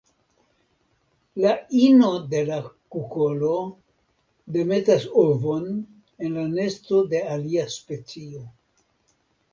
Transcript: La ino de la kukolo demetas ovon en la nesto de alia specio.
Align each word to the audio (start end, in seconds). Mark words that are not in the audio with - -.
La 1.43 1.49
ino 1.79 2.07
de 2.31 2.39
la 2.47 2.57
kukolo 2.95 3.53
demetas 4.57 5.05
ovon 5.25 5.69
en 5.79 6.35
la 6.41 6.47
nesto 6.59 7.05
de 7.13 7.25
alia 7.37 7.71
specio. 7.77 8.43